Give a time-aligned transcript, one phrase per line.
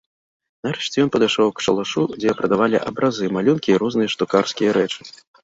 [0.67, 5.01] Нарэшце, ён падышоў к шалашу, дзе прадавалі абразы, малюнкі і розныя штукарскія рэчы.